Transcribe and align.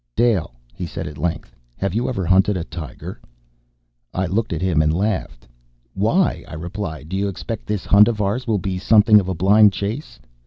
"Dale," 0.15 0.55
he 0.73 0.87
said 0.87 1.05
at 1.05 1.19
length, 1.19 1.55
"have 1.77 1.93
you 1.93 2.09
ever 2.09 2.25
hunted 2.25 2.57
tiger?" 2.71 3.21
I 4.15 4.25
looked 4.25 4.51
at 4.51 4.63
him 4.63 4.81
and 4.81 4.91
laughed. 4.91 5.47
"Why?" 5.93 6.43
I 6.47 6.55
replied. 6.55 7.09
"Do 7.09 7.15
you 7.15 7.27
expect 7.27 7.67
this 7.67 7.85
hunt 7.85 8.07
of 8.07 8.19
ours 8.19 8.47
will 8.47 8.57
be 8.57 8.79
something 8.79 9.19
of 9.19 9.29
a 9.29 9.35
blind 9.35 9.73
chase?" 9.73 10.19